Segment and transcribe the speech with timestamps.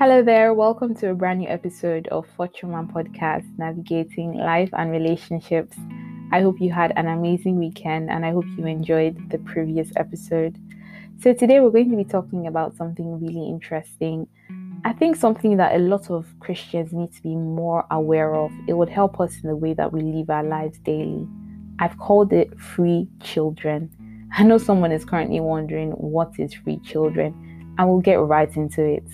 [0.00, 4.90] Hello there, welcome to a brand new episode of Fortune One Podcast, navigating life and
[4.90, 5.76] relationships.
[6.32, 10.56] I hope you had an amazing weekend and I hope you enjoyed the previous episode.
[11.18, 14.26] So, today we're going to be talking about something really interesting.
[14.86, 18.52] I think something that a lot of Christians need to be more aware of.
[18.66, 21.28] It would help us in the way that we live our lives daily.
[21.78, 23.90] I've called it free children.
[24.32, 28.82] I know someone is currently wondering what is free children, and we'll get right into
[28.82, 29.04] it.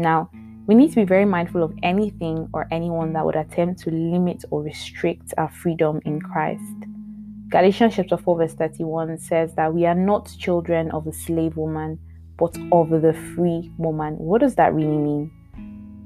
[0.00, 0.30] Now,
[0.66, 4.46] we need to be very mindful of anything or anyone that would attempt to limit
[4.50, 6.62] or restrict our freedom in Christ.
[7.50, 11.98] Galatians chapter 4, verse 31 says that we are not children of a slave woman,
[12.38, 14.14] but of the free woman.
[14.16, 15.30] What does that really mean?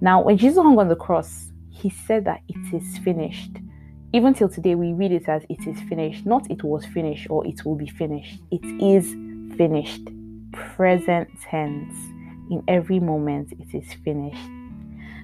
[0.01, 3.53] Now, when Jesus hung on the cross, he said that it is finished.
[4.13, 7.47] Even till today, we read it as it is finished, not it was finished or
[7.47, 8.41] it will be finished.
[8.51, 9.13] It is
[9.57, 10.09] finished.
[10.53, 11.95] Present tense
[12.51, 14.49] in every moment it is finished.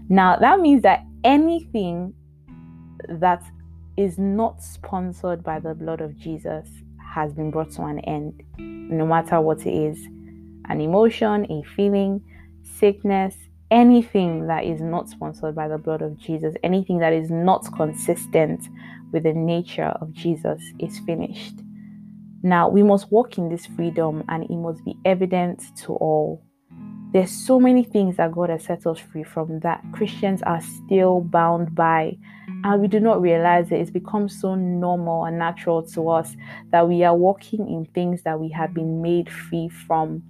[0.08, 2.14] Now, that means that anything
[3.08, 3.42] that
[3.96, 6.68] is not sponsored by the blood of Jesus
[7.14, 9.98] has been brought to an end, no matter what it is
[10.68, 12.22] an emotion, a feeling,
[12.62, 13.34] sickness,
[13.70, 18.68] anything that is not sponsored by the blood of Jesus, anything that is not consistent
[19.12, 21.54] with the nature of Jesus is finished.
[22.42, 26.44] Now, we must walk in this freedom and it must be evident to all.
[27.12, 31.20] There's so many things that God has set us free from that Christians are still
[31.20, 32.16] bound by.
[32.62, 33.80] And we do not realize it.
[33.80, 36.36] It's become so normal and natural to us
[36.70, 40.22] that we are walking in things that we have been made free from.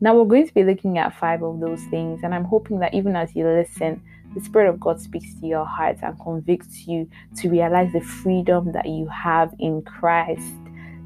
[0.00, 2.20] Now, we're going to be looking at five of those things.
[2.22, 4.02] And I'm hoping that even as you listen,
[4.34, 8.72] the Spirit of God speaks to your heart and convicts you to realize the freedom
[8.72, 10.52] that you have in Christ.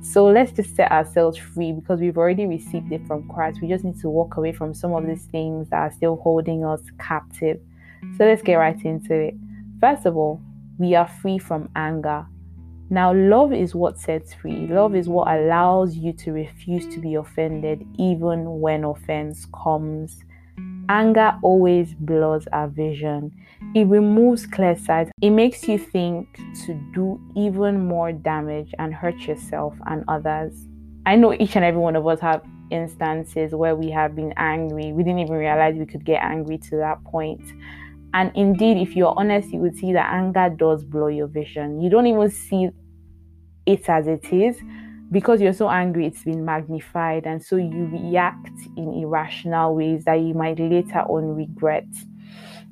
[0.02, 3.60] So let's just set ourselves free because we've already received it from Christ.
[3.60, 6.64] We just need to walk away from some of these things that are still holding
[6.64, 7.60] us captive.
[8.16, 9.34] So let's get right into it.
[9.78, 10.40] First of all,
[10.78, 12.26] we are free from anger.
[12.88, 14.66] Now, love is what sets free.
[14.66, 20.24] Love is what allows you to refuse to be offended even when offense comes.
[20.90, 23.30] Anger always blurs our vision.
[23.76, 25.08] It removes clear sight.
[25.22, 26.36] It makes you think
[26.66, 30.52] to do even more damage and hurt yourself and others.
[31.06, 32.42] I know each and every one of us have
[32.72, 34.92] instances where we have been angry.
[34.92, 37.44] We didn't even realize we could get angry to that point.
[38.12, 41.80] And indeed, if you're honest, you would see that anger does blur your vision.
[41.80, 42.70] You don't even see
[43.64, 44.60] it as it is
[45.10, 50.20] because you're so angry, it's been magnified, and so you react in irrational ways that
[50.20, 51.86] you might later on regret.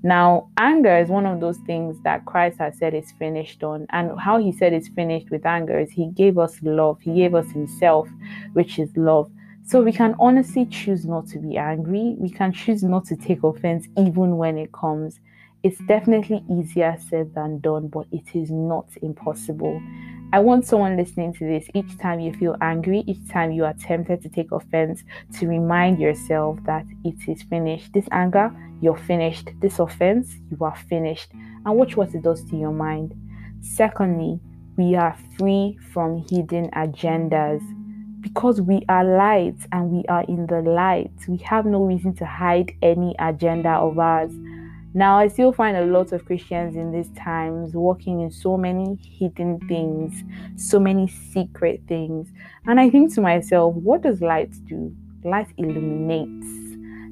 [0.05, 3.87] Now, anger is one of those things that Christ has said is finished on.
[3.91, 7.35] And how he said it's finished with anger is he gave us love, he gave
[7.35, 8.09] us himself,
[8.53, 9.29] which is love.
[9.65, 12.15] So we can honestly choose not to be angry.
[12.19, 15.19] We can choose not to take offense even when it comes.
[15.65, 19.83] It's definitely easier said than done, but it is not impossible.
[20.31, 23.73] I want someone listening to this each time you feel angry, each time you are
[23.73, 25.03] tempted to take offense,
[25.39, 27.95] to remind yourself that it is finished.
[27.95, 29.49] This anger, you're finished.
[29.61, 31.31] This offense, you are finished.
[31.33, 33.15] And watch what it does to your mind.
[33.63, 34.39] Secondly,
[34.77, 37.63] we are free from hidden agendas
[38.21, 41.11] because we are light and we are in the light.
[41.27, 44.33] We have no reason to hide any agenda of ours.
[44.99, 48.99] Now, I still find a lot of Christians in these times working in so many
[49.01, 50.25] hidden things,
[50.57, 52.33] so many secret things.
[52.67, 54.93] And I think to myself, what does light do?
[55.23, 56.49] Light illuminates,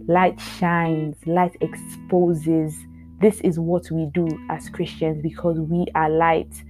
[0.09, 2.75] light shines, light exposes.
[3.21, 6.65] This is what we do as Christians because we are light.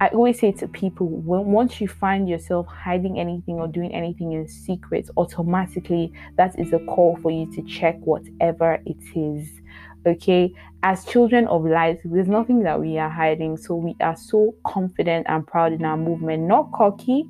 [0.00, 4.32] I always say to people, when, once you find yourself hiding anything or doing anything
[4.32, 9.60] in secret, automatically that is a call for you to check whatever it is
[10.06, 10.52] okay
[10.82, 15.26] as children of light there's nothing that we are hiding so we are so confident
[15.28, 17.24] and proud in our movement not cocky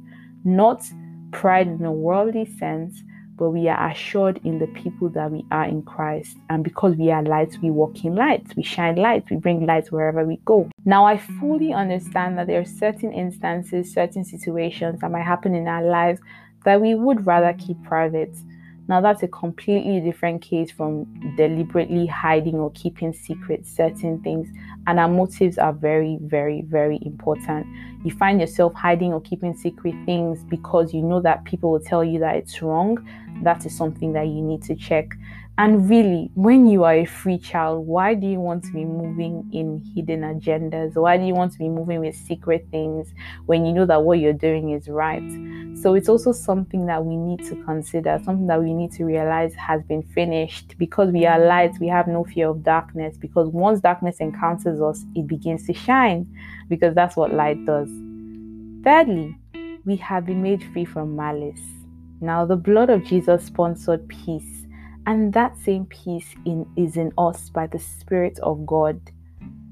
[0.45, 0.83] not
[1.33, 3.03] pride in a worldly sense
[3.43, 6.37] but we are assured in the people that we are in Christ.
[6.49, 9.91] And because we are light, we walk in light, we shine light, we bring light
[9.91, 10.71] wherever we go.
[10.85, 15.67] Now, I fully understand that there are certain instances, certain situations that might happen in
[15.67, 16.21] our lives
[16.65, 18.33] that we would rather keep private.
[18.89, 21.07] Now, that's a completely different case from
[21.37, 24.49] deliberately hiding or keeping secret certain things.
[24.87, 27.67] And our motives are very, very, very important.
[28.05, 32.03] You find yourself hiding or keeping secret things because you know that people will tell
[32.03, 32.99] you that it's wrong.
[33.43, 35.15] That is something that you need to check.
[35.59, 39.51] And really, when you are a free child, why do you want to be moving
[39.53, 40.95] in hidden agendas?
[40.95, 43.13] Why do you want to be moving with secret things
[43.45, 45.23] when you know that what you're doing is right?
[45.77, 49.53] So it's also something that we need to consider, something that we need to realize
[49.55, 50.75] has been finished.
[50.79, 53.19] Because we are light, we have no fear of darkness.
[53.19, 56.27] Because once darkness encounters us, it begins to shine,
[56.71, 57.89] because that's what light does.
[58.85, 59.37] Thirdly,
[59.85, 61.61] we have been made free from malice.
[62.23, 64.62] Now, the blood of Jesus sponsored peace,
[65.07, 69.01] and that same peace in, is in us by the Spirit of God.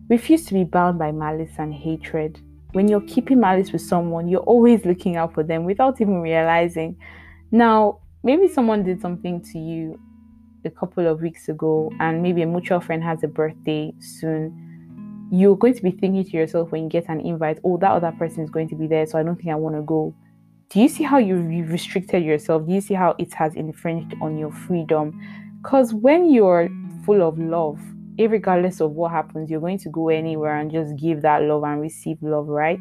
[0.09, 2.41] Refuse to be bound by malice and hatred.
[2.73, 6.97] When you're keeping malice with someone, you're always looking out for them without even realizing.
[7.51, 10.01] Now, maybe someone did something to you
[10.65, 15.29] a couple of weeks ago, and maybe a mutual friend has a birthday soon.
[15.33, 18.13] You're going to be thinking to yourself when you get an invite, oh, that other
[18.13, 20.15] person is going to be there, so I don't think I want to go
[20.71, 22.65] do you see how you've restricted yourself?
[22.65, 25.21] Do you see how it has infringed on your freedom?
[25.61, 26.69] Because when you're
[27.05, 27.81] full of love,
[28.17, 31.81] regardless of what happens, you're going to go anywhere and just give that love and
[31.81, 32.79] receive love, right?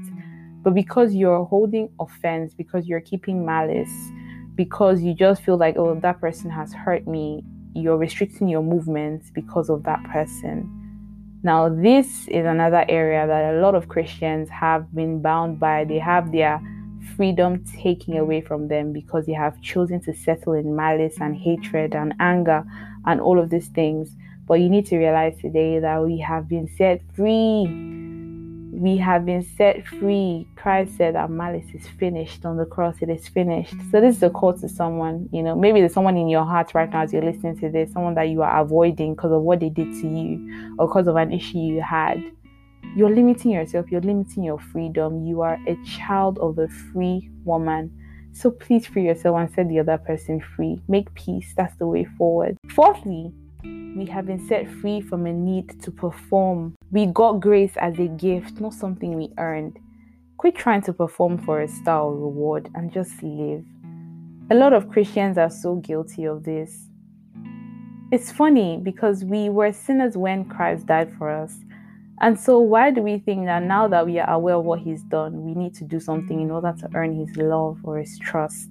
[0.61, 3.89] But because you're holding offense, because you're keeping malice,
[4.53, 7.43] because you just feel like, oh, that person has hurt me,
[7.73, 10.69] you're restricting your movements because of that person.
[11.41, 15.85] Now, this is another area that a lot of Christians have been bound by.
[15.85, 16.61] They have their
[17.15, 21.95] freedom taken away from them because they have chosen to settle in malice and hatred
[21.95, 22.63] and anger
[23.05, 24.15] and all of these things.
[24.47, 27.67] But you need to realize today that we have been set free.
[28.71, 30.47] We have been set free.
[30.55, 32.95] Christ said that malice is finished on the cross.
[33.01, 33.75] It is finished.
[33.91, 35.29] So this is a call to someone.
[35.31, 37.91] You know, maybe there's someone in your heart right now as you're listening to this,
[37.91, 41.15] someone that you are avoiding because of what they did to you or because of
[41.15, 42.23] an issue you had
[42.95, 45.25] you're limiting yourself, you're limiting your freedom.
[45.25, 47.91] You are a child of the free woman.
[48.31, 50.81] So please free yourself and set the other person free.
[50.87, 51.53] Make peace.
[51.55, 52.57] That's the way forward.
[52.69, 53.31] Fourthly,
[53.63, 56.75] we have been set free from a need to perform.
[56.91, 59.77] We got grace as a gift, not something we earned.
[60.37, 63.63] Quit trying to perform for a star or reward and just live.
[64.51, 66.89] A lot of Christians are so guilty of this.
[68.11, 71.55] It's funny because we were sinners when Christ died for us.
[72.21, 75.03] And so, why do we think that now that we are aware of what He's
[75.03, 78.69] done, we need to do something in order to earn His love or His trust?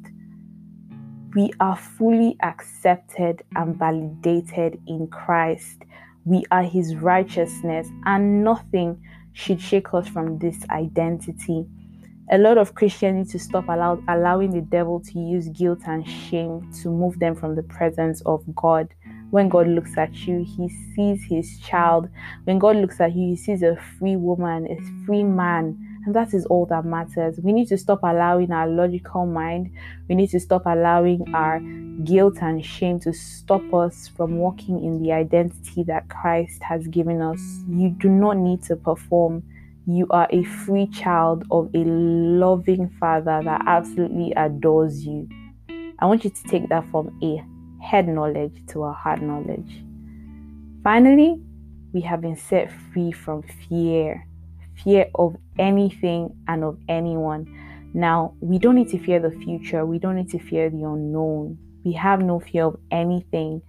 [1.35, 5.83] We are fully accepted and validated in Christ.
[6.27, 9.03] We are His righteousness, and nothing
[9.33, 11.67] should shake us from this identity.
[12.31, 16.07] A lot of Christians need to stop allow, allowing the devil to use guilt and
[16.07, 18.93] shame to move them from the presence of God
[19.31, 22.09] when God looks at you, He sees His child.
[22.45, 25.85] When God looks at you, He sees a free woman, a free man.
[26.07, 27.39] And that is all that matters.
[27.43, 29.71] We need to stop allowing our logical mind,
[30.09, 31.61] we need to stop allowing our
[32.05, 37.21] guilt and shame to stop us from walking in the identity that Christ has given
[37.21, 37.41] us.
[37.69, 39.43] You do not need to perform.
[39.87, 45.29] You are a free child of a loving Father that absolutely adores you.
[45.99, 47.43] I want you to take that from A
[47.81, 49.83] head knowledge to our heart knowledge.
[50.83, 51.41] Finally,
[51.93, 54.29] we have been set free from fear
[54.85, 57.47] fear of anything and of anyone.
[57.95, 61.59] Now, we don't need to fear the future, we don't need to fear the unknown.
[61.85, 63.63] We have no fear of anything.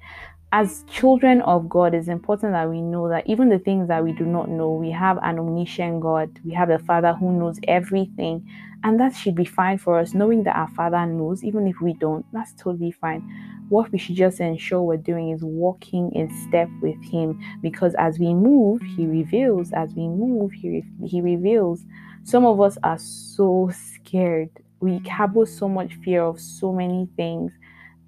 [0.52, 4.14] As children of God, it's important that we know that even the things that we
[4.14, 6.40] do not know, we have an omniscient God.
[6.44, 8.50] We have a Father who knows everything.
[8.84, 11.94] And that should be fine for us, knowing that our Father knows, even if we
[11.94, 12.26] don't.
[12.34, 13.24] That's totally fine
[13.70, 18.20] what we should just ensure we're doing is walking in step with him because as
[18.20, 21.86] we move he reveals as we move he, he reveals.
[22.24, 24.50] Some of us are so scared.
[24.80, 27.52] We harbor so much fear of so many things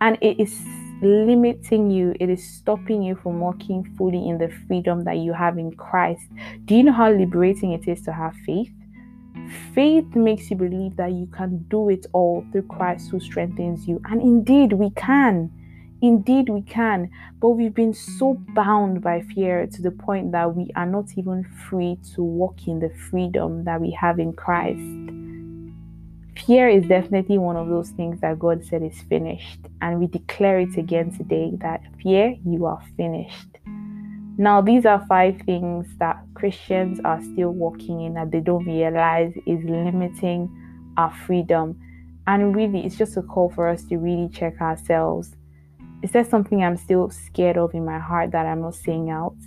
[0.02, 0.60] and it is
[1.02, 2.14] limiting you.
[2.20, 6.24] It is stopping you from walking fully in the freedom that you have in christ.
[6.66, 8.72] Do you know how liberating it is to have faith
[9.74, 14.02] Faith makes you believe that you can do it all through Christ who strengthens you.
[14.06, 15.52] And indeed, we can.
[16.02, 17.12] Indeed, we can.
[17.40, 21.44] But we've been so bound by fear to the point that we are not even
[21.70, 24.80] free to walk in the freedom that we have in Christ.
[26.46, 29.60] Fear is definitely one of those things that God said is finished.
[29.82, 33.61] And we declare it again today that fear, you are finished.
[34.42, 39.32] Now, these are five things that Christians are still walking in that they don't realize
[39.46, 40.50] is limiting
[40.98, 41.80] our freedom.
[42.26, 45.36] And really, it's just a call for us to really check ourselves.
[46.02, 49.38] Is there something I'm still scared of in my heart that I'm not saying out?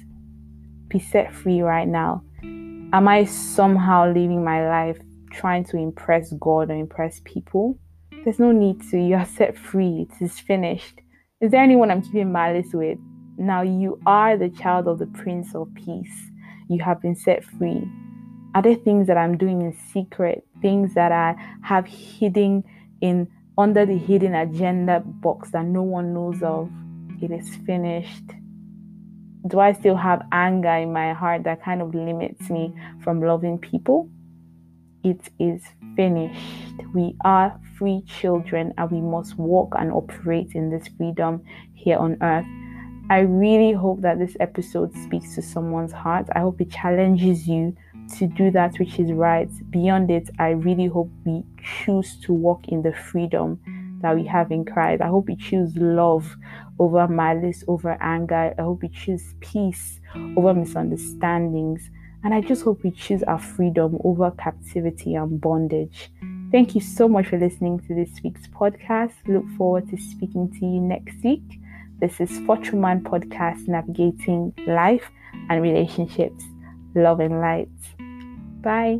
[0.87, 2.23] Be set free right now.
[2.45, 5.01] Am I somehow living my life
[5.33, 7.81] trying to impress God or impress people?
[8.23, 8.99] There's no need to.
[9.01, 10.07] You are set free.
[10.09, 11.01] It is finished.
[11.41, 12.99] Is there anyone I'm keeping malice with?
[13.37, 16.31] Now you are the child of the Prince of Peace.
[16.69, 17.83] You have been set free.
[18.55, 20.47] Are there things that I'm doing in secret?
[20.63, 22.63] Things that I have hidden
[23.01, 26.71] in under the hidden agenda box that no one knows of?
[27.21, 28.25] It is finished.
[29.49, 32.73] Do I still have anger in my heart that kind of limits me
[33.03, 34.09] from loving people?
[35.03, 35.63] It is
[35.97, 36.83] finished.
[36.95, 41.43] We are free children and we must walk and operate in this freedom
[41.75, 42.47] here on earth.
[43.11, 46.27] I really hope that this episode speaks to someone's heart.
[46.35, 47.77] I hope it challenges you
[48.17, 49.51] to do that which is right.
[49.71, 53.61] Beyond it, I really hope we choose to walk in the freedom
[54.01, 55.03] that we have in Christ.
[55.03, 56.35] I hope we choose love
[56.79, 58.55] over malice, over anger.
[58.59, 60.01] I hope we choose peace
[60.37, 61.91] over misunderstandings.
[62.23, 66.11] And I just hope we choose our freedom over captivity and bondage.
[66.51, 69.13] Thank you so much for listening to this week's podcast.
[69.27, 71.61] Look forward to speaking to you next week.
[72.01, 75.11] This is Fortune Man Podcast, navigating life
[75.49, 76.45] and relationships,
[76.95, 77.69] love and light.
[78.61, 78.99] Bye.